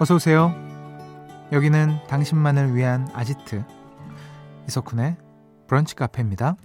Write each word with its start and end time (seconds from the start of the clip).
어서 0.00 0.14
오세요. 0.14 0.54
여기는 1.52 2.06
당신만을 2.08 2.74
위한 2.74 3.06
아지트 3.12 3.62
이석훈의 4.66 5.18
브런치 5.66 5.94
카페입니다. 5.94 6.56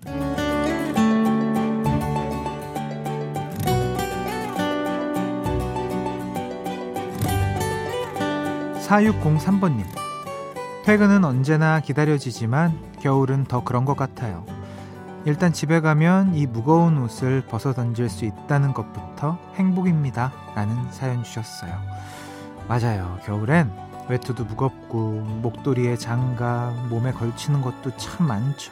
4603번님. 8.88 9.84
퇴근은 10.86 11.26
언제나 11.26 11.82
기다려지지만 11.82 12.80
겨울은 13.02 13.44
더 13.44 13.66
그런 13.66 13.84
것 13.84 13.98
같아요. 13.98 14.46
일단 15.26 15.52
집에 15.52 15.82
가면 15.82 16.36
이 16.36 16.46
무거운 16.46 17.00
옷을 17.00 17.46
벗어 17.46 17.74
던질 17.74 18.08
수 18.08 18.24
있다는 18.24 18.74
것부터 18.74 19.38
행복입니다. 19.56 20.32
라는 20.56 20.90
사연 20.94 21.22
주셨어요. 21.22 21.78
맞아요. 22.68 23.20
겨울엔 23.26 23.72
외투도 24.10 24.46
무겁고 24.46 25.22
목도리에 25.22 25.98
장갑, 25.98 26.88
몸에 26.88 27.12
걸치는 27.12 27.62
것도 27.62 27.96
참 27.98 28.28
많죠. 28.28 28.72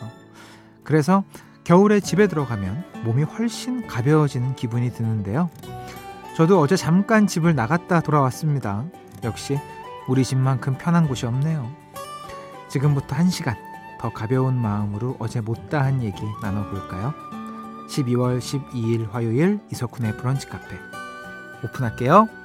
그래서 0.84 1.24
겨울에 1.64 2.00
집에 2.00 2.28
들어가면 2.28 2.84
몸이 3.04 3.24
훨씬 3.24 3.88
가벼워지는 3.88 4.56
기분이 4.56 4.92
드는데요. 4.92 5.50
저도 6.36 6.60
어제 6.60 6.76
잠깐 6.76 7.28
집을 7.28 7.56
나갔다 7.56 8.02
돌아왔습니다. 8.02 8.84
역시 9.24 9.60
우리 10.08 10.24
집만큼 10.24 10.78
편한 10.78 11.08
곳이 11.08 11.26
없네요. 11.26 11.72
지금부터 12.68 13.16
한 13.16 13.30
시간 13.30 13.56
더 14.00 14.12
가벼운 14.12 14.56
마음으로 14.56 15.16
어제 15.20 15.40
못다한 15.40 16.04
얘기 16.04 16.22
나눠볼까요? 16.42 17.14
12월 17.88 18.40
12일 18.40 19.12
화요일 19.12 19.60
이석훈의 19.72 20.18
브런치 20.18 20.48
카페 20.48 20.76
오픈할게요. 21.64 22.43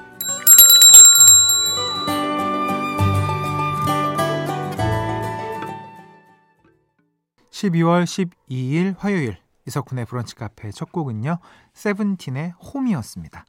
12월 7.69 8.05
12일 8.05 8.95
화요일 8.99 9.37
이석훈의 9.67 10.07
브런치 10.07 10.35
카페 10.35 10.71
첫 10.71 10.91
곡은요. 10.93 11.39
세븐틴의 11.75 12.53
홈이었습니다. 12.53 13.45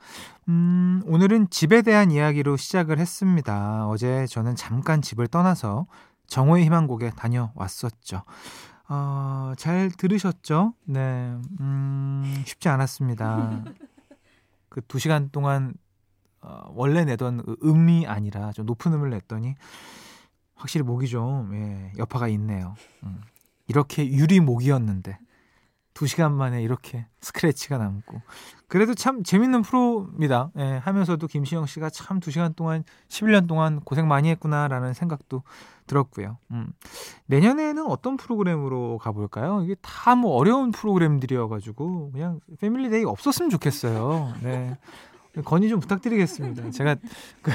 음, 0.50 1.02
오늘은 1.06 1.50
집에 1.50 1.82
대한 1.82 2.12
이야기로 2.12 2.58
시작을 2.58 3.00
했습니다. 3.00 3.88
어제 3.88 4.26
저는 4.28 4.56
잠깐 4.56 5.02
집을 5.02 5.28
떠나서 5.28 5.88
정오의 6.28 6.66
희망곡에 6.66 7.12
다녀왔었죠. 7.12 8.24
어, 8.90 9.54
잘 9.58 9.90
들으셨죠? 9.92 10.74
네. 10.86 11.36
음, 11.62 12.44
쉽지 12.46 12.68
않았습니다. 12.70 13.64
그 14.70 14.82
두 14.88 15.00
시간 15.00 15.30
동안 15.32 15.74
어, 16.42 16.72
원래 16.74 17.06
내던 17.06 17.44
그 17.44 17.56
음이 17.64 18.08
아니라 18.08 18.52
좀 18.52 18.66
높은 18.66 18.94
음을 18.94 19.10
냈더니 19.10 19.56
확실히 20.56 20.84
목이 20.84 21.08
좀 21.08 21.54
예, 21.56 21.92
여파가 21.98 22.28
있네요. 22.30 22.76
음. 23.04 23.22
이렇게 23.70 24.06
유리목이었는데 24.08 25.18
두 25.94 26.08
시간 26.08 26.34
만에 26.34 26.62
이렇게 26.62 27.06
스크래치가 27.22 27.78
남고 27.78 28.22
그래도 28.68 28.94
참 28.94 29.24
재밌는 29.24 29.64
프로입니다. 29.64 30.52
예, 30.58 30.80
하면서도 30.84 31.28
김시영 31.28 31.66
씨가 31.66 31.90
참두 31.90 32.32
시간 32.32 32.54
동안 32.54 32.84
11년 33.10 33.48
동안 33.48 33.80
고생 33.82 34.08
많이 34.08 34.30
했구나라는 34.30 34.94
생각도 34.94 35.44
들었고요. 35.88 36.38
음. 36.52 36.72
내년에는 37.26 37.86
어떤 37.88 38.16
프로그램으로 38.18 39.00
가볼까요? 39.00 39.64
이게 39.64 39.76
다 39.82 40.16
뭐 40.16 40.36
어려운 40.36 40.72
프로그램들이어가지고 40.72 42.12
그냥 42.12 42.40
family 42.60 42.89
day 42.89 43.04
없었으면 43.06 43.50
좋겠어요. 43.50 44.34
네. 44.42 44.78
건의 45.46 45.70
좀 45.70 45.80
부탁드리겠습니다. 45.80 46.72
제가 46.72 46.96
그 47.42 47.52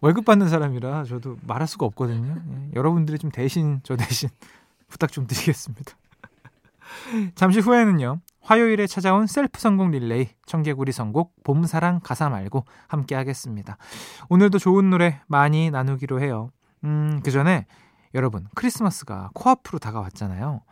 월급 0.00 0.24
받는 0.24 0.48
사람이라 0.48 1.04
저도 1.04 1.36
말할 1.46 1.66
수가 1.66 1.84
없거든요. 1.86 2.36
예, 2.50 2.70
여러분들이 2.74 3.18
좀 3.18 3.30
대신 3.30 3.80
저 3.82 3.96
대신 3.96 4.28
부탁 4.88 5.12
좀 5.12 5.26
드리겠습니다. 5.26 5.96
잠시 7.34 7.60
후에는요. 7.60 8.20
화요일에 8.40 8.86
찾아온 8.86 9.26
셀프 9.26 9.60
성공 9.60 9.90
릴레이 9.90 10.28
청개구리 10.46 10.92
선곡 10.92 11.42
봄사랑 11.42 12.00
가사 12.02 12.28
말고 12.28 12.64
함께 12.86 13.14
하겠습니다. 13.16 13.76
오늘도 14.28 14.58
좋은 14.58 14.88
노래 14.88 15.20
많이 15.26 15.70
나누기로 15.70 16.20
해요. 16.20 16.50
음, 16.84 17.20
그 17.24 17.30
전에 17.30 17.66
여러분 18.14 18.46
크리스마스가 18.54 19.30
코앞으로 19.34 19.78
다가왔잖아요. 19.80 20.62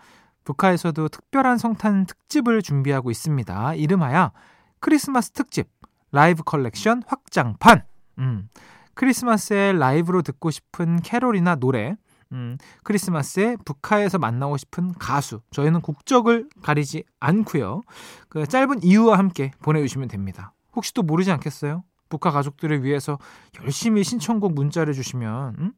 브카에서도 0.45 1.09
특별한 1.09 1.59
성탄 1.59 2.07
특집을 2.07 2.63
준비하고 2.63 3.11
있습니다. 3.11 3.75
이름하여 3.75 4.33
크리스마스 4.79 5.31
특집 5.31 5.69
라이브 6.13 6.45
컬렉션 6.45 7.03
확장판. 7.07 7.83
음, 8.19 8.49
크리스마스에 8.95 9.73
라이브로 9.73 10.23
듣고 10.23 10.51
싶은 10.53 11.01
캐롤이나 11.01 11.57
노래, 11.57 11.97
음, 12.35 12.59
크리스마스에 12.83 13.57
브카에서 13.65 14.19
만나고 14.19 14.57
싶은 14.57 14.93
가수. 14.95 15.41
저희는 15.53 15.81
국적을 15.81 16.49
가리지 16.63 17.05
않고요. 17.21 17.83
그 18.29 18.47
짧은 18.47 18.83
이유와 18.83 19.17
함께 19.19 19.53
보내주시면 19.63 20.09
됩니다. 20.09 20.53
혹시 20.75 20.93
또 20.93 21.03
모르지 21.03 21.31
않겠어요? 21.31 21.85
브카 22.09 22.33
가족들을 22.33 22.83
위해서 22.85 23.19
열심히 23.63 24.05
신청곡 24.05 24.53
문자를 24.55 24.93
주시면 24.95 25.57
음? 25.59 25.73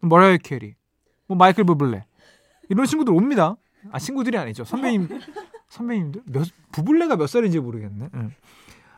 머라이어 0.00 0.38
캐리, 0.42 0.74
뭐 1.28 1.36
마이클 1.36 1.64
부블레 1.64 2.04
이런 2.68 2.86
친구들 2.86 3.12
옵니다. 3.14 3.56
아 3.92 3.98
친구들이 3.98 4.36
아니죠. 4.38 4.64
선배님 4.64 5.08
선배님들 5.68 6.22
몇 6.26 6.48
부블레가 6.72 7.16
몇 7.16 7.26
살인지 7.28 7.60
모르겠네. 7.60 8.08
응. 8.14 8.30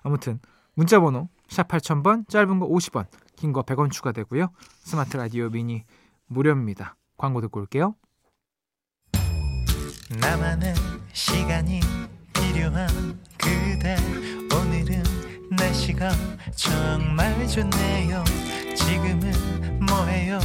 아무튼 0.03 0.39
문자 0.75 1.01
번호 1.01 1.29
샵 1.49 1.69
8000번 1.69 2.29
짧은 2.29 2.59
거 2.61 2.69
50원 2.69 3.07
긴 3.37 3.53
거 3.53 3.63
100원 3.63 3.91
추가되고요. 3.91 4.49
스마트 4.81 5.17
라디오 5.17 5.49
미니 5.51 5.85
무료입니다. 6.27 6.95
광고 7.21 7.43
듣고 7.43 7.61
올게요. 7.61 7.95
나만의 10.23 10.75
시간이 11.13 11.81
필요한 12.33 12.89
그대. 13.37 13.95
오늘은 14.57 15.03
날씨가 15.51 16.13
정말 16.57 17.47
좋네요. 17.47 18.25
지금은 18.75 19.85
뭐해요? 19.85 20.39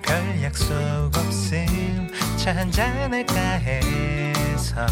별 0.00 0.42
약속 0.42 0.74
없음. 1.14 2.08
차 2.38 2.56
한잔할까 2.56 3.34
해서 3.34 4.86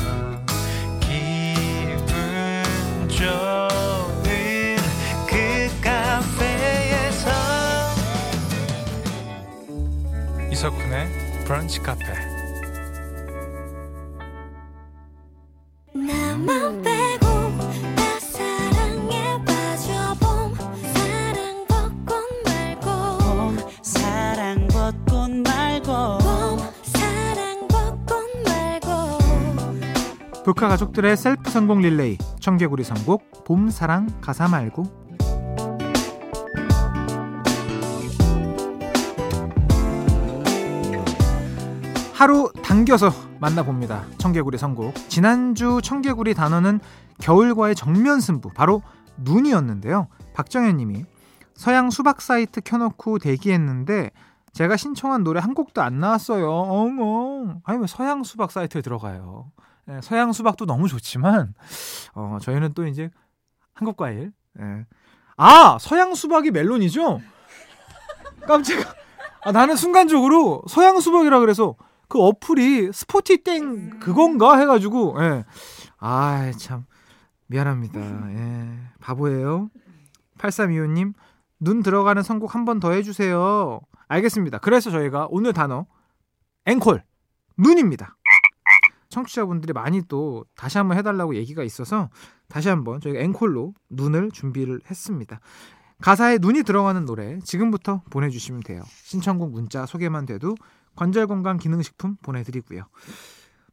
기분 1.00 2.04
좋은 3.08 4.76
그 5.26 5.70
카페에서 5.80 7.30
이석훈의 10.52 11.19
브런치 11.50 11.80
카페. 11.80 12.04
사랑 23.82 24.68
사랑 24.68 24.68
봄 24.68 26.58
사랑 26.84 27.68
북한 30.44 30.68
가족들의 30.68 31.16
셀프 31.16 31.50
성공 31.50 31.80
릴레이 31.80 32.16
청개구리 32.38 32.84
선곡 32.84 33.42
봄 33.44 33.70
사랑 33.70 34.06
가사 34.20 34.46
말고 34.46 34.99
하루 42.20 42.52
당겨서 42.62 43.10
만나봅니다. 43.40 44.04
청개구리 44.18 44.58
선곡. 44.58 44.94
지난주 45.08 45.80
청개구리 45.82 46.34
단어는 46.34 46.78
겨울과의 47.18 47.74
정면 47.74 48.20
승부, 48.20 48.50
바로 48.50 48.82
눈이었는데요. 49.16 50.06
박정현 50.34 50.76
님이 50.76 51.06
서양 51.54 51.88
수박 51.88 52.20
사이트 52.20 52.60
켜놓고 52.60 53.20
대기했는데 53.20 54.10
제가 54.52 54.76
신청한 54.76 55.24
노래 55.24 55.40
한 55.40 55.54
곡도 55.54 55.80
안 55.80 55.98
나왔어요. 55.98 56.46
엉엉. 56.46 57.62
아니, 57.64 57.78
왜 57.80 57.86
서양 57.86 58.22
수박 58.22 58.50
사이트에 58.50 58.82
들어가요? 58.82 59.50
예, 59.88 60.00
서양 60.02 60.34
수박도 60.34 60.66
너무 60.66 60.88
좋지만, 60.88 61.54
어, 62.12 62.36
저희는 62.42 62.74
또 62.74 62.86
이제 62.86 63.08
한국 63.72 63.96
과일. 63.96 64.30
예. 64.60 64.84
아! 65.38 65.78
서양 65.80 66.14
수박이 66.14 66.50
멜론이죠? 66.50 67.22
깜짝이야. 68.46 68.92
아, 69.42 69.52
나는 69.52 69.74
순간적으로 69.74 70.62
서양 70.68 71.00
수박이라 71.00 71.40
그래서 71.40 71.76
그 72.10 72.18
어플이 72.20 72.90
스포티 72.92 73.44
땡 73.44 73.98
그건가 74.00 74.58
해가지고 74.58 75.16
예. 75.20 75.44
아참 75.98 76.84
미안합니다. 77.46 78.00
예. 78.00 78.78
바보예요. 79.00 79.70
8325님 80.38 81.14
눈 81.60 81.82
들어가는 81.82 82.22
선곡 82.22 82.54
한 82.54 82.64
번 82.64 82.80
더 82.80 82.90
해주세요. 82.92 83.80
알겠습니다. 84.08 84.58
그래서 84.58 84.90
저희가 84.90 85.28
오늘 85.30 85.52
단어 85.52 85.86
앵콜 86.66 87.02
눈입니다. 87.56 88.16
청취자분들이 89.08 89.72
많이 89.72 90.02
또 90.08 90.44
다시 90.56 90.78
한번 90.78 90.96
해달라고 90.98 91.34
얘기가 91.36 91.62
있어서 91.62 92.10
다시 92.48 92.68
한번 92.68 93.00
저희가 93.00 93.20
앵콜로 93.20 93.74
눈을 93.90 94.30
준비를 94.32 94.80
했습니다. 94.90 95.40
가사에 96.00 96.38
눈이 96.40 96.62
들어가는 96.62 97.04
노래 97.04 97.38
지금부터 97.40 98.02
보내주시면 98.10 98.60
돼요. 98.62 98.82
신청곡 99.04 99.50
문자 99.52 99.84
소개만 99.86 100.26
돼도 100.26 100.54
관절건강 100.96 101.58
기능식품 101.58 102.16
보내드리고요. 102.22 102.82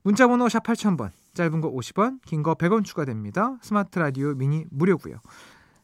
문자번호 0.03 0.47
샵 0.49 0.63
8000번 0.63 1.11
짧은 1.33 1.61
거 1.61 1.71
50원 1.71 2.19
긴 2.25 2.43
거 2.43 2.55
100원 2.55 2.83
추가됩니다. 2.85 3.57
스마트 3.61 3.99
라디오 3.99 4.33
미니 4.33 4.65
무료고요. 4.71 5.17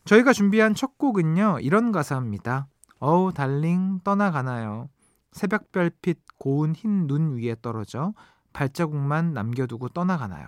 저희가 0.05 0.33
준비한 0.33 0.73
첫 0.75 0.97
곡은요. 0.97 1.59
이런 1.61 1.91
가사입니다. 1.91 2.67
어우 2.99 3.33
달링 3.33 3.99
떠나가나요. 4.03 4.89
새벽별빛 5.33 6.19
고운 6.37 6.73
흰 6.73 7.07
눈 7.07 7.37
위에 7.37 7.55
떨어져 7.61 8.13
발자국만 8.53 9.33
남겨두고 9.33 9.89
떠나가나요. 9.89 10.47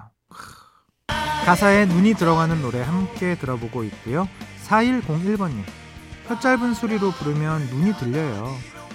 가사에 1.45 1.85
눈이 1.85 2.13
들어가는 2.15 2.61
노래 2.61 2.81
함께 2.81 3.35
들어보고 3.37 3.83
있고요. 3.85 4.27
4101번님. 4.67 5.63
혀 6.27 6.39
짧은 6.39 6.73
소리로 6.73 7.11
부르면 7.11 7.67
눈이 7.67 7.93
들려요. 7.93 8.47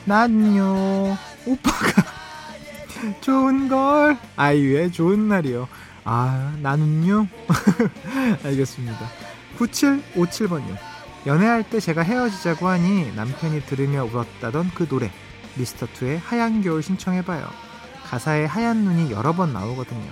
난요, 0.05 1.17
오빠가 1.47 2.02
좋은 3.20 3.69
걸. 3.69 4.17
아이유의 4.37 4.93
좋은 4.93 5.29
날이요. 5.29 5.69
아, 6.05 6.55
나는요? 6.61 7.26
알겠습니다. 8.44 8.99
9757번님. 9.58 10.76
연애할 11.26 11.69
때 11.69 11.81
제가 11.81 12.02
헤어지자고 12.02 12.67
하니 12.67 13.14
남편이 13.14 13.62
들으며 13.67 14.05
울었다던 14.05 14.70
그 14.75 14.88
노래. 14.88 15.11
미스터2의 15.58 16.20
하얀 16.25 16.62
겨울 16.62 16.82
신청해봐요. 16.82 17.46
가사에 18.06 18.46
하얀 18.46 18.79
눈이 18.79 19.12
여러 19.12 19.32
번 19.35 19.53
나오거든요. 19.53 20.03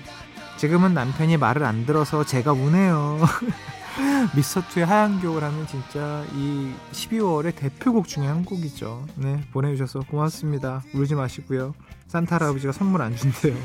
지금은 0.58 0.92
남편이 0.92 1.36
말을 1.38 1.64
안 1.64 1.86
들어서 1.86 2.24
제가 2.24 2.52
우네요. 2.52 3.20
미스터2의 4.34 4.84
하얀 4.84 5.20
겨울 5.20 5.42
하면 5.44 5.66
진짜 5.66 6.24
이 6.34 6.72
12월의 6.92 7.54
대표곡 7.56 8.06
중에 8.06 8.26
한 8.26 8.44
곡이죠. 8.44 9.06
네, 9.16 9.40
보내주셔서 9.52 10.00
고맙습니다. 10.08 10.82
울지 10.94 11.14
마시고요. 11.14 11.74
산타 12.06 12.36
할아버지가 12.36 12.72
선물 12.72 13.02
안 13.02 13.16
준대요. 13.16 13.56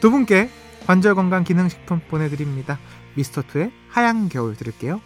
두 0.00 0.10
분께 0.10 0.50
관절 0.86 1.14
건강 1.14 1.44
기능식품 1.44 2.00
보내드립니다. 2.08 2.78
미스터2의 3.16 3.70
하얀 3.88 4.28
겨울 4.28 4.56
들을게요. 4.56 5.00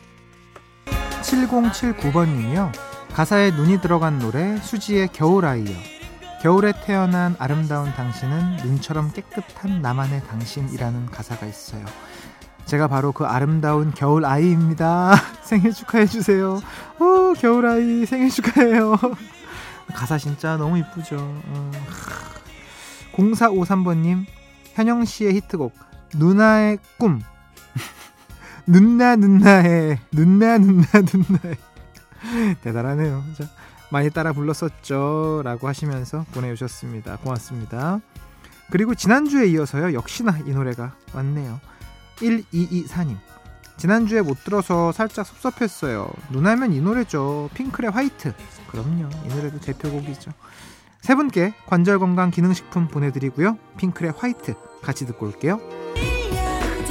7079번님이요. 1.23 2.73
가사에 3.13 3.51
눈이 3.51 3.81
들어간 3.81 4.19
노래 4.19 4.57
수지의 4.59 5.09
겨울아이요. 5.09 5.77
겨울에 6.43 6.73
태어난 6.85 7.35
아름다운 7.39 7.93
당신은 7.93 8.59
눈처럼 8.59 9.13
깨끗한 9.13 9.83
나만의 9.83 10.23
당신이라는 10.25 11.07
가사가 11.07 11.47
있어요. 11.47 11.85
제가 12.69 12.87
바로 12.87 13.13
그 13.13 13.25
아름다운 13.25 13.93
겨울 13.95 14.27
아이입니다. 14.27 15.15
생일 15.43 15.73
축하해 15.73 16.05
주세요. 16.05 16.61
오, 17.01 17.33
겨울 17.33 17.65
아이 17.65 18.05
생일 18.05 18.29
축하해요. 18.29 18.99
가사 19.95 20.19
진짜 20.19 20.59
너무 20.59 20.77
이쁘죠. 20.77 21.17
어. 21.19 21.71
0453번님 23.15 24.27
현영 24.75 25.07
씨의 25.07 25.35
히트곡 25.37 25.73
누나의 26.17 26.79
꿈. 26.99 27.23
눈나 28.69 29.17
눈나해 29.17 29.99
눈나 30.13 30.59
눈나 30.59 30.87
눈나해 30.93 31.57
대단하네요. 32.61 33.25
자, 33.39 33.45
많이 33.91 34.11
따라 34.11 34.35
불렀었죠. 34.35 35.41
라고 35.43 35.69
하시면서 35.69 36.27
보내주셨습니다. 36.33 37.17
고맙습니다. 37.17 38.01
그리고 38.71 38.95
지난주에 38.95 39.47
이어서요. 39.47 39.95
역시나 39.95 40.41
이 40.47 40.51
노래가 40.51 40.93
왔네요. 41.15 41.61
1224님. 42.21 43.17
지난주에 43.77 44.23
못 44.23 44.43
들어서 44.45 44.91
살짝 44.93 45.25
섭섭했어요. 45.27 46.11
눈하면 46.31 46.73
이 46.73 46.81
노래죠. 46.81 47.49
핑클의 47.55 47.91
화이트. 47.91 48.35
그럼요. 48.71 49.09
이 49.25 49.29
노래도 49.29 49.61
대표곡이죠. 49.61 50.33
세 51.01 51.15
분께 51.15 51.55
관절 51.67 52.01
건강 52.01 52.31
기능식품 52.31 52.89
보내드리고요. 52.89 53.57
핑클의 53.77 54.15
화이트 54.17 54.55
같이 54.83 55.07
듣고 55.07 55.27
올게요. 55.27 55.61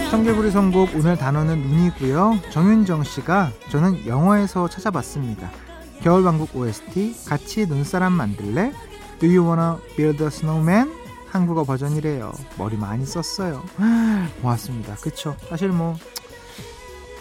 청개구리 0.09 0.51
선곡 0.51 0.95
오늘 0.95 1.17
단어는 1.17 1.59
눈이고요. 1.59 2.39
정윤정 2.51 3.03
씨가 3.03 3.51
저는 3.69 4.07
영어에서 4.07 4.69
찾아봤습니다. 4.69 5.51
겨울왕국 6.01 6.55
OST 6.55 7.25
같이 7.27 7.65
눈사람 7.65 8.13
만들래? 8.13 8.71
Do 9.19 9.27
you 9.27 9.45
wanna 9.45 9.77
build 9.97 10.23
a 10.23 10.27
snowman? 10.27 10.96
한국어 11.29 11.63
버전이래요. 11.63 12.31
머리 12.57 12.77
많이 12.77 13.05
썼어요. 13.05 13.63
고맙습니다. 14.41 14.95
그쵸? 14.95 15.35
사실 15.49 15.69
뭐 15.69 15.95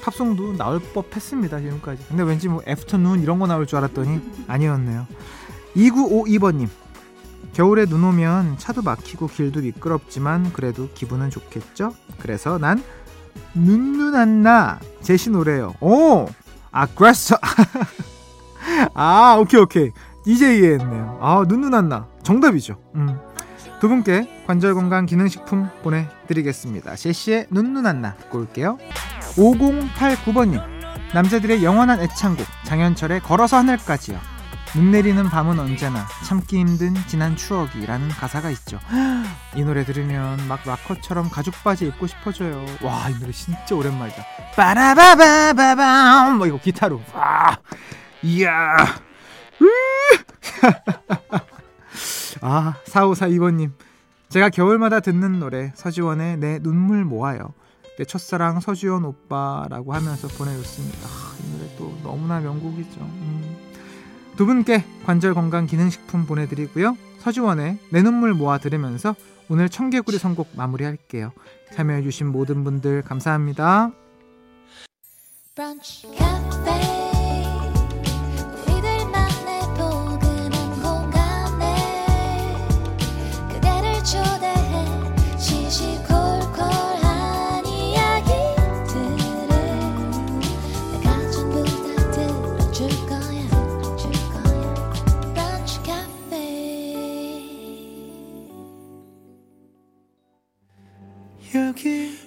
팝송도 0.03 0.57
나올 0.57 0.81
법했습니다 0.81 1.61
지금까지. 1.61 2.05
근데 2.09 2.23
왠지 2.23 2.49
뭐 2.49 2.63
애프터눈 2.67 3.23
이런 3.23 3.39
거 3.39 3.47
나올 3.47 3.67
줄 3.67 3.79
알았더니 3.79 4.21
아니었네요. 4.47 5.07
2952번님 5.77 6.69
겨울에 7.53 7.87
눈 7.87 8.05
오면 8.05 8.59
차도 8.59 8.83
막히고 8.83 9.27
길도 9.29 9.61
미끄럽지만 9.63 10.53
그래도 10.53 10.89
기분은 10.95 11.31
좋겠죠? 11.31 11.95
그래서 12.19 12.59
난 12.59 12.83
눈눈안 13.55 14.43
나 14.43 14.79
제시 15.03 15.31
노래요. 15.31 15.75
오! 15.81 16.27
아그레서 16.71 17.37
아 18.95 19.37
오케이 19.41 19.61
오케이 19.61 19.91
이제 20.27 20.59
이해했네요. 20.59 21.19
아 21.21 21.45
눈눈안 21.49 21.89
나 21.89 22.07
정답이죠. 22.23 22.77
음. 22.95 23.19
두 23.81 23.89
분께 23.89 24.43
관절 24.47 24.75
건강 24.75 25.05
기능식품 25.07 25.69
보내드리겠습니다. 25.83 26.97
제시의 26.97 27.47
눈눈안나 27.51 28.15
듣고 28.15 28.39
올게요. 28.39 28.79
5089번님 29.35 30.63
남자들의 31.13 31.63
영원한 31.63 32.01
애창곡 32.01 32.47
장현철의 32.65 33.21
걸어서 33.21 33.59
하늘까지요. 33.59 34.19
눈 34.75 34.91
내리는 34.91 35.23
밤은 35.25 35.59
언제나 35.59 36.07
참기 36.25 36.59
힘든 36.59 36.95
지난 37.07 37.37
추억이라는 37.37 38.09
가사가 38.09 38.51
있죠. 38.51 38.79
이 39.55 39.63
노래 39.63 39.85
들으면 39.85 40.39
막 40.49 40.61
락커처럼 40.67 41.31
가죽 41.31 41.55
바지 41.63 41.87
입고 41.87 42.07
싶어져요. 42.07 42.65
와, 42.83 43.09
이 43.09 43.19
노래 43.19 43.33
진짜 43.33 43.75
오랜만이다. 43.75 44.23
빠라바바바밤 44.57 46.39
뭐 46.39 46.47
이거 46.47 46.59
기타로. 46.59 47.01
와, 47.15 47.59
이야. 48.23 48.77
아, 52.41 52.75
4542번님. 52.87 53.73
제가 54.29 54.51
겨울마다 54.51 55.01
듣는 55.01 55.39
노래 55.39 55.73
서지원의 55.75 56.39
내 56.39 56.59
눈물 56.59 57.05
모아요. 57.05 57.55
내 57.99 58.05
첫사랑 58.05 58.61
서지원 58.61 59.05
오빠라고 59.05 59.95
하면서 59.95 60.29
보내줬습니다. 60.29 60.99
아, 61.07 61.37
이 61.41 61.53
노래 61.53 61.77
또 61.79 61.97
너무나 62.03 62.41
명곡이죠. 62.41 63.01
음. 63.01 63.57
두 64.37 64.45
분께 64.45 64.85
관절 65.05 65.33
건강 65.35 65.67
기능식품 65.67 66.27
보내드리고요. 66.27 66.97
서지원의 67.21 67.79
내 67.91 68.03
눈물 68.03 68.35
모아 68.35 68.59
들으면서 68.59 69.15
오늘 69.49 69.69
청개구리 69.69 70.19
선곡 70.19 70.51
마무리할게요. 70.57 71.33
참여해주신 71.73 72.27
모든 72.29 72.65
분들 72.65 73.03
감사합니다. 73.03 73.93
브런치 75.55 76.09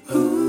여 0.09 0.49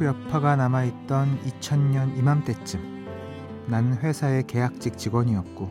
IMF 0.00 0.04
여파가 0.04 0.56
남아있던 0.56 1.38
2000년 1.42 2.16
이맘때쯤 2.16 3.66
나는 3.68 3.96
회사의 3.98 4.46
계약직 4.46 4.96
직원이었고 4.96 5.70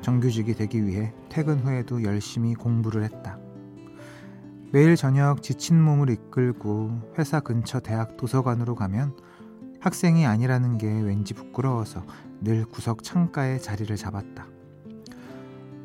정규직이 0.00 0.54
되기 0.54 0.84
위해 0.84 1.12
퇴근 1.28 1.60
후에도 1.60 2.02
열심히 2.02 2.54
공부를 2.54 3.04
했다. 3.04 3.38
매일 4.72 4.96
저녁 4.96 5.42
지친 5.42 5.80
몸을 5.80 6.10
이끌고 6.10 7.12
회사 7.18 7.40
근처 7.40 7.80
대학 7.80 8.16
도서관으로 8.16 8.74
가면 8.74 9.16
학생이 9.80 10.26
아니라는 10.26 10.78
게 10.78 10.86
왠지 10.86 11.34
부끄러워서 11.34 12.02
늘 12.40 12.64
구석 12.64 13.02
창가에 13.02 13.58
자리를 13.58 13.94
잡았다. 13.94 14.46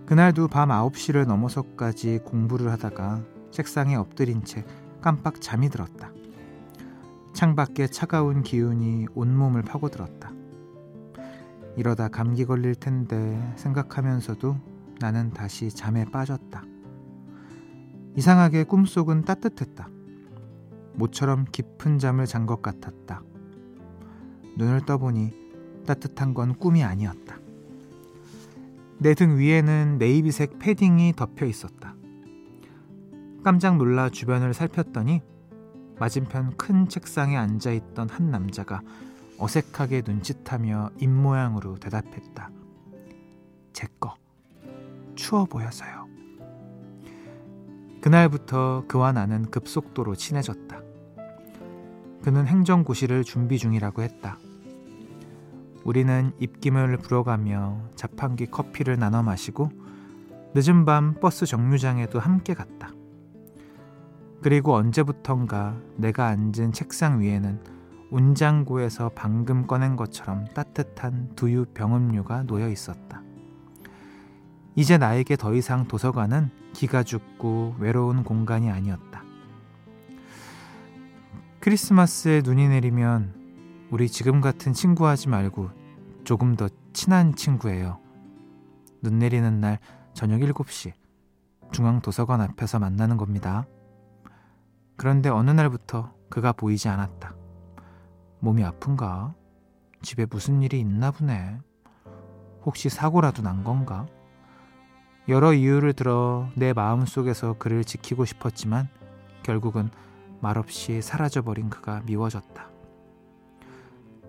그날도 0.05 0.47
밤 0.47 0.69
9시를 0.69 1.25
넘어서까지 1.25 2.19
공부를 2.25 2.71
하다가 2.71 3.21
책상에 3.51 3.95
엎드린 3.95 4.43
채 4.43 4.65
깜빡 5.01 5.41
잠이 5.41 5.69
들었다. 5.69 6.11
창밖에 7.33 7.87
차가운 7.87 8.43
기운이 8.43 9.07
온몸을 9.15 9.63
파고들었다. 9.63 10.31
이러다 11.77 12.09
감기 12.09 12.45
걸릴 12.45 12.75
텐데 12.75 13.53
생각하면서도 13.55 14.57
나는 14.99 15.31
다시 15.31 15.69
잠에 15.69 16.05
빠졌다. 16.05 16.63
이상하게 18.15 18.65
꿈속은 18.65 19.23
따뜻했다. 19.23 19.89
모처럼 20.95 21.45
깊은 21.51 21.99
잠을 21.99 22.25
잔 22.25 22.45
것 22.45 22.61
같았다. 22.61 23.23
눈을 24.57 24.85
떠보니 24.85 25.33
따뜻한 25.87 26.33
건 26.33 26.53
꿈이 26.55 26.83
아니었다. 26.83 27.39
내 28.99 29.13
등 29.15 29.37
위에는 29.39 29.97
네이비색 29.97 30.59
패딩이 30.59 31.13
덮여 31.15 31.45
있었다. 31.45 31.95
깜짝 33.43 33.77
놀라 33.77 34.09
주변을 34.09 34.53
살폈더니 34.53 35.21
맞은편 36.01 36.57
큰 36.57 36.89
책상에 36.89 37.37
앉아 37.37 37.71
있던 37.73 38.09
한 38.09 38.31
남자가 38.31 38.81
어색하게 39.37 40.01
눈짓하며 40.03 40.93
입모양으로 40.97 41.75
대답했다. 41.75 42.49
제 43.71 43.87
거. 43.99 44.15
추워 45.13 45.45
보여서요. 45.45 46.07
그날부터 48.01 48.85
그와 48.87 49.11
나는 49.11 49.51
급속도로 49.51 50.15
친해졌다. 50.15 50.81
그는 52.23 52.47
행정고시를 52.47 53.23
준비 53.23 53.59
중이라고 53.59 54.01
했다. 54.01 54.39
우리는 55.83 56.31
입김을 56.39 56.97
불어가며 56.97 57.79
자판기 57.95 58.47
커피를 58.47 58.97
나눠 58.97 59.21
마시고 59.21 59.69
늦은 60.55 60.85
밤 60.85 61.13
버스 61.13 61.45
정류장에도 61.45 62.19
함께 62.19 62.55
갔다. 62.55 62.91
그리고 64.41 64.73
언제부턴가 64.75 65.77
내가 65.97 66.27
앉은 66.27 66.71
책상 66.73 67.21
위에는 67.21 67.59
운장고에서 68.09 69.11
방금 69.15 69.67
꺼낸 69.67 69.95
것처럼 69.95 70.45
따뜻한 70.53 71.35
두유 71.35 71.65
병음료가 71.73 72.43
놓여 72.43 72.67
있었다. 72.69 73.21
이제 74.75 74.97
나에게 74.97 75.35
더 75.35 75.53
이상 75.53 75.87
도서관은 75.87 76.49
기가 76.73 77.03
죽고 77.03 77.75
외로운 77.79 78.23
공간이 78.23 78.69
아니었다. 78.69 79.23
크리스마스에 81.59 82.41
눈이 82.43 82.69
내리면 82.69 83.33
우리 83.91 84.09
지금 84.09 84.41
같은 84.41 84.73
친구 84.73 85.05
하지 85.05 85.29
말고 85.29 85.69
조금 86.23 86.55
더 86.55 86.67
친한 86.93 87.35
친구예요. 87.35 87.99
눈 89.01 89.19
내리는 89.19 89.59
날 89.59 89.79
저녁 90.13 90.39
7시 90.39 90.93
중앙도서관 91.71 92.41
앞에서 92.41 92.79
만나는 92.79 93.17
겁니다. 93.17 93.67
그런데 95.01 95.29
어느 95.29 95.49
날부터 95.49 96.13
그가 96.29 96.51
보이지 96.51 96.87
않았다. 96.87 97.33
몸이 98.39 98.63
아픈가? 98.63 99.33
집에 100.03 100.27
무슨 100.27 100.61
일이 100.61 100.79
있나 100.79 101.09
보네. 101.09 101.57
혹시 102.63 102.87
사고라도 102.87 103.41
난 103.41 103.63
건가? 103.63 104.05
여러 105.27 105.53
이유를 105.53 105.93
들어 105.93 106.51
내 106.55 106.71
마음 106.71 107.07
속에서 107.07 107.53
그를 107.57 107.83
지키고 107.83 108.25
싶었지만 108.25 108.89
결국은 109.41 109.89
말없이 110.39 111.01
사라져버린 111.01 111.71
그가 111.71 112.03
미워졌다. 112.05 112.69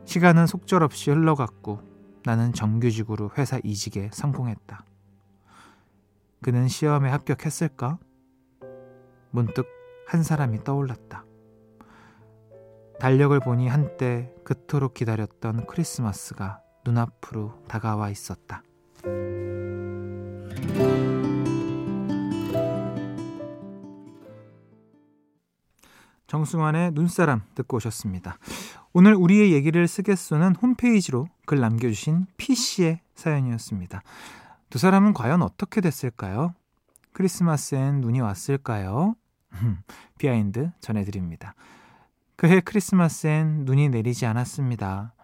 시간은 0.06 0.46
속절없이 0.46 1.10
흘러갔고 1.10 1.82
나는 2.24 2.54
정규직으로 2.54 3.32
회사 3.36 3.60
이직에 3.62 4.08
성공했다. 4.10 4.86
그는 6.40 6.66
시험에 6.66 7.10
합격했을까? 7.10 7.98
문득 9.32 9.81
한 10.06 10.22
사람이 10.22 10.64
떠올랐다. 10.64 11.24
달력을 13.00 13.38
보니 13.40 13.68
한때 13.68 14.32
그토록 14.44 14.94
기다렸던 14.94 15.66
크리스마스가 15.66 16.60
눈앞으로 16.84 17.62
다가와 17.68 18.10
있었다. 18.10 18.62
정승환의 26.26 26.92
눈사람 26.92 27.42
듣고 27.54 27.76
오셨습니다. 27.76 28.38
오늘 28.94 29.14
우리의 29.14 29.52
얘기를 29.52 29.86
쓰겠소는 29.86 30.56
홈페이지로 30.56 31.26
글 31.44 31.60
남겨주신 31.60 32.26
P씨의 32.36 33.00
사연이었습니다. 33.14 34.02
두 34.70 34.78
사람은 34.78 35.12
과연 35.12 35.42
어떻게 35.42 35.82
됐을까요? 35.82 36.54
크리스마스엔 37.12 38.00
눈이 38.00 38.20
왔을까요? 38.20 39.14
behind 40.18 40.70
전해드립니다. 40.80 41.54
그해 42.36 42.60
크리스마스엔 42.60 43.64
눈이 43.64 43.90
내리지 43.90 44.26
않았습니다. 44.26 45.14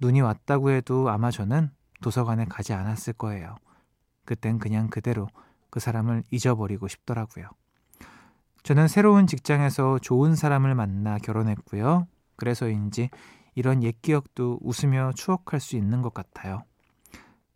눈이 0.00 0.20
왔다고 0.20 0.70
해도 0.70 1.10
아마 1.10 1.30
저는 1.30 1.70
도서관에 2.02 2.44
가지 2.46 2.72
않았을 2.72 3.14
거예요. 3.14 3.56
그땐 4.24 4.58
그냥 4.58 4.88
그대로 4.88 5.28
그 5.70 5.80
사람을 5.80 6.22
잊어버리고 6.30 6.88
싶더라고요. 6.88 7.48
저는 8.62 8.86
새로운 8.88 9.26
직장에서 9.26 9.98
좋은 9.98 10.36
사람을 10.36 10.74
만나 10.74 11.18
결혼했고요. 11.18 12.06
그래서인지 12.36 13.10
이런 13.54 13.82
옛 13.82 14.00
기억도 14.02 14.58
웃으며 14.62 15.12
추억할 15.14 15.60
수 15.60 15.76
있는 15.76 16.02
것 16.02 16.14
같아요. 16.14 16.62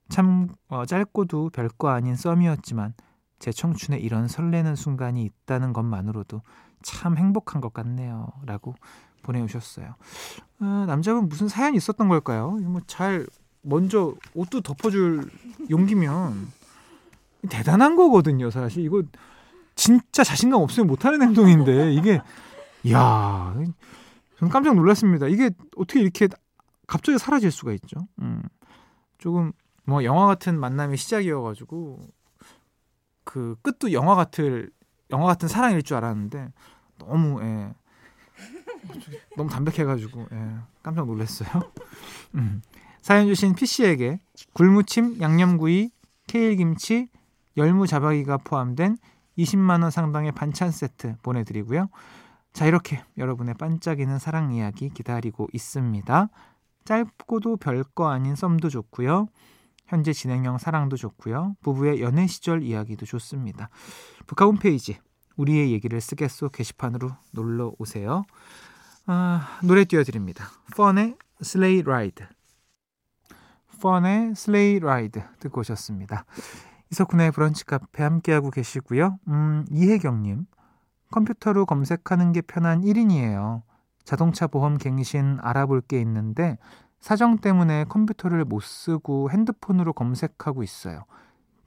참 0.08 0.48
어, 0.68 0.84
짧고도 0.84 1.50
별거 1.50 1.88
아닌 1.90 2.16
썸이었지만 2.16 2.94
제 3.38 3.52
청춘에 3.52 3.98
이런 3.98 4.28
설레는 4.28 4.76
순간이 4.76 5.24
있다는 5.24 5.72
것만으로도 5.72 6.42
참 6.82 7.16
행복한 7.16 7.60
것 7.60 7.72
같네요. 7.72 8.32
라고 8.44 8.74
보내주셨어요. 9.22 9.94
아, 10.60 10.84
남자분 10.86 11.28
무슨 11.28 11.48
사연이 11.48 11.76
있었던 11.76 12.08
걸까요? 12.08 12.52
뭐 12.52 12.80
잘 12.86 13.26
먼저 13.62 14.14
옷도 14.34 14.60
덮어줄 14.60 15.28
용기면 15.70 16.52
대단한 17.48 17.96
거거든요. 17.96 18.50
사실 18.50 18.84
이거 18.84 19.02
진짜 19.74 20.22
자신감 20.24 20.60
없으면 20.62 20.86
못하는 20.86 21.20
행동인데 21.22 21.92
이게 21.92 22.20
야 22.92 23.54
저는 24.38 24.52
깜짝 24.52 24.74
놀랐습니다. 24.74 25.26
이게 25.26 25.50
어떻게 25.76 26.00
이렇게 26.00 26.28
갑자기 26.86 27.18
사라질 27.18 27.50
수가 27.50 27.72
있죠? 27.72 28.06
음, 28.20 28.42
조금 29.18 29.52
뭐 29.84 30.04
영화 30.04 30.26
같은 30.26 30.58
만남의 30.58 30.96
시작이어가지고 30.96 32.00
그 33.26 33.56
끝도 33.60 33.92
영화 33.92 34.14
같을 34.14 34.70
영화 35.10 35.26
같은 35.26 35.48
사랑일 35.48 35.82
줄 35.82 35.96
알았는데 35.98 36.52
너무 36.98 37.42
예. 37.42 37.74
너무 39.36 39.50
담백해가지고 39.50 40.28
예, 40.32 40.54
깜짝 40.82 41.06
놀랐어요. 41.06 41.48
음. 42.36 42.62
사연 43.02 43.26
주신 43.26 43.54
피씨에게 43.54 44.20
굴무침, 44.52 45.20
양념구이, 45.20 45.90
케일김치, 46.26 47.08
열무자박이가 47.56 48.38
포함된 48.38 48.96
20만 49.38 49.82
원 49.82 49.90
상당의 49.90 50.32
반찬 50.32 50.70
세트 50.70 51.16
보내드리고요. 51.22 51.88
자 52.52 52.66
이렇게 52.66 53.02
여러분의 53.18 53.54
반짝이는 53.54 54.18
사랑 54.18 54.52
이야기 54.52 54.88
기다리고 54.88 55.48
있습니다. 55.52 56.28
짧고도 56.84 57.56
별거 57.56 58.08
아닌 58.08 58.36
썸도 58.36 58.68
좋고요. 58.70 59.26
현재 59.86 60.12
진행형 60.12 60.58
사랑도 60.58 60.96
좋고요. 60.96 61.56
부부의 61.62 62.00
연애 62.02 62.26
시절 62.26 62.62
이야기도 62.62 63.06
좋습니다. 63.06 63.68
북카 64.26 64.44
홈페이지 64.44 64.98
우리의 65.36 65.72
얘기를 65.72 66.00
쓰겠소 66.00 66.48
게시판으로 66.48 67.10
놀러 67.32 67.72
오세요. 67.78 68.24
아, 69.06 69.58
노래 69.62 69.84
띄워드립니다. 69.84 70.46
fun.의 70.76 71.16
Sleigh 71.40 71.82
Ride. 71.82 72.26
fun.의 73.80 74.34
Sleigh 74.34 74.80
Ride 74.80 75.22
듣고 75.38 75.60
오셨습니다. 75.60 76.24
이석훈의 76.90 77.32
브런치 77.32 77.64
카페 77.66 78.02
함께하고 78.02 78.50
계시고요. 78.50 79.18
음, 79.28 79.64
이혜경님. 79.70 80.46
컴퓨터로 81.10 81.66
검색하는 81.66 82.32
게 82.32 82.40
편한 82.40 82.82
1인이에요. 82.82 83.62
자동차 84.04 84.46
보험 84.46 84.78
갱신 84.78 85.38
알아볼 85.40 85.80
게 85.80 86.00
있는데 86.00 86.58
사정 87.06 87.38
때문에 87.38 87.84
컴퓨터를 87.84 88.44
못 88.44 88.64
쓰고 88.64 89.30
핸드폰으로 89.30 89.92
검색하고 89.92 90.64
있어요. 90.64 91.04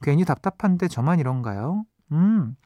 괜히 0.02 0.26
답답한데 0.26 0.86
저만 0.86 1.18
이런가요? 1.18 1.86
음. 2.12 2.56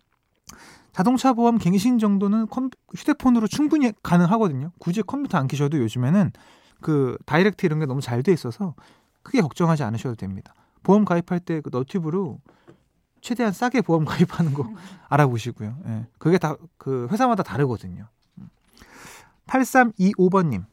자동차 0.90 1.34
보험 1.34 1.58
갱신 1.58 2.00
정도는 2.00 2.48
컴, 2.48 2.70
휴대폰으로 2.96 3.46
충분히 3.46 3.92
가능하거든요. 4.02 4.72
굳이 4.80 5.02
컴퓨터 5.02 5.38
안 5.38 5.46
키셔도 5.46 5.78
요즘에는 5.78 6.32
그 6.80 7.16
direct 7.26 7.64
이런 7.64 7.78
게 7.78 7.86
너무 7.86 8.00
잘 8.00 8.24
돼 8.24 8.32
있어서 8.32 8.74
크게 9.22 9.40
걱정하지 9.40 9.84
않으셔도 9.84 10.16
됩니다. 10.16 10.52
보험 10.82 11.04
가입할 11.04 11.38
때 11.38 11.60
그 11.60 11.70
너튜브로 11.72 12.40
최대한 13.20 13.52
싸게 13.52 13.82
보험 13.82 14.02
가입하는 14.04 14.52
거 14.52 14.68
알아보시고요. 15.08 15.76
예. 15.86 16.06
그게 16.18 16.38
다 16.38 16.56
그 16.76 17.06
회사마다 17.12 17.44
다르거든요. 17.44 18.08
8325번님. 19.46 20.64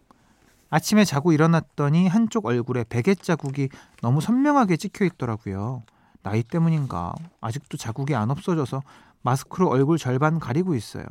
아침에 0.72 1.04
자고 1.06 1.34
일어났더니 1.34 2.08
한쪽 2.08 2.46
얼굴에 2.48 2.86
베개 2.90 3.16
자국이 3.16 3.70
너무 4.02 4.22
선명하게 4.22 4.78
찍혀 4.78 5.06
있더라고요. 5.06 5.84
나이 6.24 6.44
때문인가 6.44 7.14
아직도 7.42 7.78
자국이 7.78 8.16
안 8.16 8.32
없어져서 8.32 8.82
마스크로 9.22 9.70
얼굴 9.70 9.98
절반 9.98 10.40
가리고 10.40 10.74
있어요. 10.74 11.04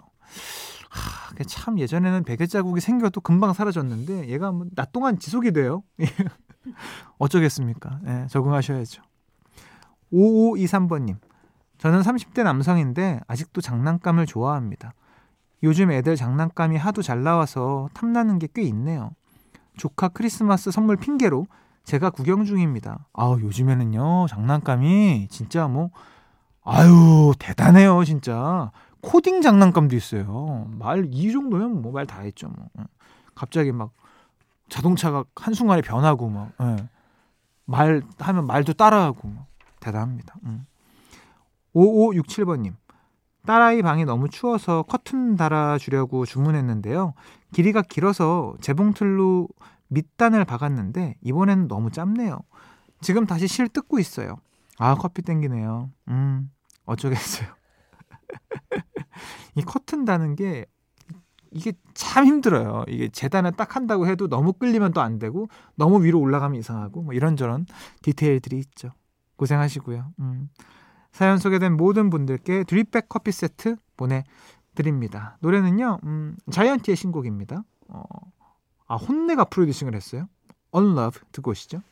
하, 0.88 1.34
참 1.46 1.78
예전에는 1.78 2.24
베개 2.24 2.46
자국이 2.46 2.80
생겨도 2.80 3.20
금방 3.20 3.52
사라졌는데 3.52 4.28
얘가 4.28 4.50
뭐 4.50 4.66
낮 4.74 4.92
동안 4.92 5.18
지속이 5.18 5.52
돼요. 5.52 5.82
어쩌겠습니까? 7.18 8.00
예, 8.06 8.26
적응하셔야죠. 8.28 9.02
5523번님. 10.12 11.16
저는 11.78 12.00
30대 12.02 12.42
남성인데 12.42 13.20
아직도 13.26 13.60
장난감을 13.60 14.26
좋아합니다. 14.26 14.92
요즘 15.62 15.90
애들 15.90 16.16
장난감이 16.16 16.76
하도 16.76 17.02
잘 17.02 17.22
나와서 17.22 17.88
탐나는 17.94 18.38
게 18.38 18.48
꽤 18.52 18.62
있네요. 18.62 19.10
조카 19.76 20.08
크리스마스 20.08 20.70
선물 20.70 20.96
핑계로 20.96 21.46
제가 21.84 22.10
구경 22.10 22.44
중입니다. 22.44 23.06
아우, 23.12 23.40
요즘에는요, 23.40 24.26
장난감이 24.28 25.28
진짜 25.30 25.66
뭐, 25.68 25.90
아유, 26.62 27.32
대단해요, 27.38 28.04
진짜. 28.04 28.70
코딩 29.02 29.40
장난감도 29.40 29.96
있어요. 29.96 30.66
말, 30.78 31.08
이 31.10 31.32
정도면 31.32 31.80
뭐 31.82 31.92
말 31.92 32.06
다 32.06 32.20
했죠, 32.20 32.48
뭐. 32.48 32.68
예. 32.78 32.84
갑자기 33.34 33.72
막 33.72 33.92
자동차가 34.68 35.24
한 35.36 35.54
순간에 35.54 35.80
변하고 35.80 36.28
막, 36.28 36.52
예. 36.60 36.76
말 37.64 38.02
하면 38.18 38.46
말도 38.46 38.74
따라하고 38.74 39.28
막. 39.28 39.46
대단합니다. 39.80 40.34
음. 40.44 40.66
5567번님. 41.74 42.74
딸아이 43.46 43.80
방이 43.80 44.04
너무 44.04 44.28
추워서 44.28 44.82
커튼 44.82 45.34
달아주려고 45.36 46.26
주문했는데요. 46.26 47.14
길이가 47.52 47.82
길어서 47.82 48.54
재봉틀로 48.60 49.48
밑단을 49.88 50.44
박았는데 50.44 51.16
이번에는 51.22 51.68
너무 51.68 51.90
짧네요. 51.90 52.38
지금 53.00 53.26
다시 53.26 53.48
실 53.48 53.68
뜯고 53.68 53.98
있어요. 53.98 54.36
아 54.78 54.94
커피 54.94 55.22
땡기네요. 55.22 55.90
음 56.08 56.50
어쩌겠어요. 56.86 57.48
이 59.56 59.62
커튼 59.62 60.04
다는 60.04 60.36
게 60.36 60.66
이게 61.50 61.72
참 61.94 62.26
힘들어요. 62.26 62.84
이게 62.88 63.08
재단을 63.08 63.52
딱 63.52 63.74
한다고 63.74 64.06
해도 64.06 64.28
너무 64.28 64.52
끌리면 64.52 64.92
또 64.92 65.00
안 65.00 65.18
되고 65.18 65.48
너무 65.74 66.04
위로 66.04 66.20
올라가면 66.20 66.58
이상하고 66.60 67.02
뭐 67.02 67.14
이런저런 67.14 67.66
디테일들이 68.02 68.58
있죠. 68.58 68.90
고생하시고요. 69.36 70.12
음. 70.20 70.48
사연 71.12 71.38
소개된 71.38 71.76
모든 71.76 72.08
분들께 72.08 72.62
드립백 72.64 73.08
커피 73.08 73.32
세트 73.32 73.76
보내 73.96 74.22
드립니다. 74.80 75.36
노래는요, 75.40 75.98
음, 76.04 76.36
자이언티의 76.50 76.96
신곡입니다. 76.96 77.62
어, 77.88 78.02
아, 78.88 78.96
HONNE가 78.96 79.44
producing을 79.44 79.94
했어요. 79.94 80.26
Unlove 80.74 81.20
듣고 81.32 81.50
오시죠. 81.50 81.82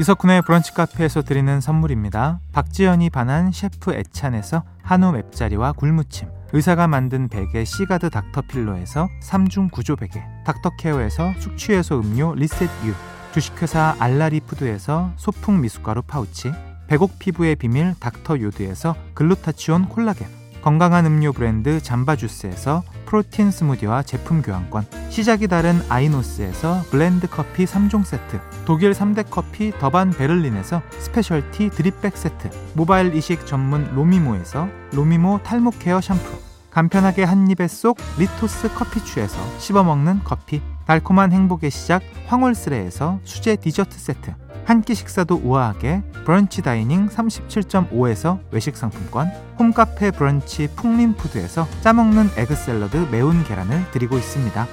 이석훈의 0.00 0.42
브런치 0.42 0.72
카페에서 0.72 1.22
드리는 1.22 1.60
선물입니다. 1.60 2.40
박지연이 2.52 3.10
반한 3.10 3.52
셰프 3.52 3.92
애찬에서 3.92 4.64
한우 4.82 5.12
맵자리와 5.12 5.72
굴무침 5.72 6.28
의사가 6.52 6.88
만든 6.88 7.28
베개 7.28 7.64
시가드 7.64 8.10
닥터필로에서 8.10 9.08
3중 9.22 9.70
구조 9.70 9.96
베개 9.96 10.20
닥터케어에서 10.44 11.34
숙취해소 11.38 12.00
음료 12.00 12.34
리셋유 12.34 12.94
주식회사 13.32 13.96
알라리푸드에서 14.00 15.12
소풍 15.16 15.60
미숫가루 15.60 16.02
파우치 16.02 16.50
백옥 16.88 17.18
피부의 17.18 17.56
비밀 17.56 17.94
닥터 18.00 18.40
요드에서 18.40 18.96
글루타치온 19.14 19.90
콜라겐 19.90 20.39
건강한 20.62 21.06
음료 21.06 21.32
브랜드 21.32 21.80
잠바주스에서 21.80 22.82
프로틴 23.06 23.50
스무디와 23.50 24.02
제품 24.02 24.42
교환권 24.42 24.84
시작이 25.08 25.48
다른 25.48 25.80
아이노스에서 25.88 26.82
블렌드 26.90 27.28
커피 27.28 27.64
3종 27.64 28.04
세트 28.04 28.40
독일 28.66 28.92
3대 28.92 29.24
커피 29.30 29.72
더반 29.78 30.10
베를린에서 30.10 30.82
specialty 30.98 31.70
drip 31.70 31.96
bag 31.96 32.16
세트 32.16 32.50
모바일 32.74 33.14
이식 33.14 33.46
전문 33.46 33.90
로미모에서 33.94 34.68
로미모 34.92 35.40
탈모 35.42 35.72
케어 35.78 36.00
샴푸 36.00 36.38
간편하게 36.70 37.24
한 37.24 37.50
입에 37.50 37.66
쏙 37.66 37.96
리토스 38.18 38.74
커피추에서 38.74 39.38
씹어먹는 39.58 40.20
커피 40.24 40.62
달콤한 40.90 41.30
행복의 41.30 41.70
시작 41.70 42.02
황홀스레에서 42.26 43.20
수제 43.22 43.54
디저트 43.54 43.96
세트 43.96 44.34
한 44.64 44.82
끼 44.82 44.96
식사도 44.96 45.36
우아하게 45.36 46.02
브런치 46.24 46.62
다이닝 46.62 47.06
37.5에서 47.06 48.40
외식 48.50 48.76
상품권 48.76 49.28
홈카페 49.56 50.10
브런치 50.10 50.66
풍림푸드에서 50.74 51.68
짜먹는 51.82 52.30
에그 52.36 52.56
샐러드 52.56 52.96
매운 53.12 53.44
계란을 53.44 53.88
드리고 53.92 54.18
있습니다. 54.18 54.66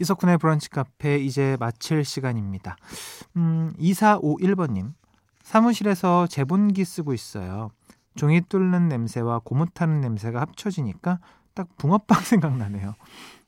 이석훈의 0.00 0.38
브런치 0.38 0.70
카페 0.70 1.18
이제 1.18 1.56
마칠 1.60 2.04
시간입니다. 2.04 2.76
음, 3.36 3.72
2451번님 3.78 4.92
사무실에서 5.44 6.26
제본기 6.26 6.84
쓰고 6.84 7.14
있어요. 7.14 7.70
종이 8.16 8.40
뚫는 8.40 8.88
냄새와 8.88 9.42
고무 9.44 9.66
타는 9.72 10.00
냄새가 10.00 10.40
합쳐지니까 10.40 11.20
딱 11.54 11.68
붕어빵 11.76 12.18
생각나네요. 12.26 12.96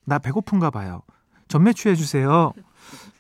나 0.07 0.19
배고픈가 0.19 0.71
봐요. 0.71 1.03
전매추 1.49 1.91
해주세요. 1.91 2.53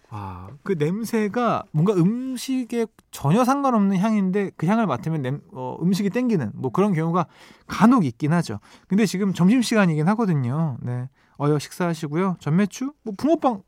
아, 0.08 0.48
그 0.62 0.72
냄새가 0.78 1.64
뭔가 1.72 1.92
음식에 1.92 2.86
전혀 3.10 3.44
상관없는 3.44 3.98
향인데 3.98 4.52
그 4.56 4.66
향을 4.66 4.86
맡으면 4.86 5.20
냄, 5.20 5.40
어, 5.52 5.76
음식이 5.82 6.10
땡기는 6.10 6.52
뭐 6.54 6.70
그런 6.70 6.94
경우가 6.94 7.26
간혹 7.66 8.04
있긴 8.04 8.32
하죠. 8.32 8.60
근데 8.86 9.04
지금 9.04 9.34
점심시간이긴 9.34 10.08
하거든요. 10.08 10.78
네. 10.80 11.08
어여 11.38 11.58
식사하시고요. 11.58 12.36
전매추? 12.40 12.94
뭐 13.02 13.14
붕어빵 13.16 13.62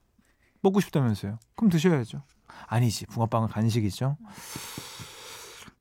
먹고 0.63 0.81
싶다면서요. 0.81 1.39
그럼 1.57 1.71
드셔야죠. 1.71 2.23
아니지. 2.67 3.07
붕어빵은 3.07 3.49
간식이죠. 3.49 4.17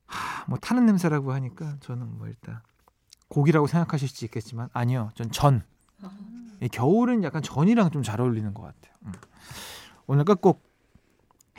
하, 0.08 0.46
뭐 0.48 0.58
타는 0.58 0.86
냄새라고 0.86 1.34
하니까 1.34 1.78
저는 1.82 2.18
뭐 2.18 2.28
일단 2.28 2.62
고기라고 3.30 3.68
생각하실 3.68 4.08
수 4.08 4.26
있겠지만 4.26 4.70
아니요. 4.74 5.12
전 5.16 5.32
전. 5.32 5.64
예, 6.62 6.68
겨울은 6.68 7.24
약간 7.24 7.42
전이랑 7.42 7.92
좀 7.92 8.04
잘 8.04 8.22
어울리는 8.22 8.54
것 8.54 8.62
같아요. 8.64 8.94
음. 9.06 9.12
오늘 10.08 10.26
끝곡 10.26 10.64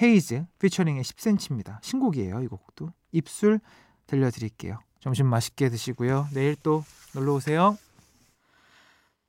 헤이즈 0.00 0.46
피처링의 0.58 1.02
10cm입니다. 1.02 1.82
신곡이에요. 1.82 2.42
이 2.42 2.46
곡도 2.46 2.92
입술 3.12 3.60
들려드릴게요. 4.06 4.78
점심 5.00 5.26
맛있게 5.26 5.68
드시고요. 5.68 6.28
내일 6.32 6.56
또 6.56 6.84
놀러 7.14 7.34
오세요. 7.34 7.76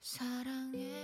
사랑해. 0.01 0.98